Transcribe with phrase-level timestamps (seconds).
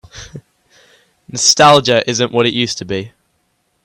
[1.27, 3.11] Nostalgia isn't what it used to be.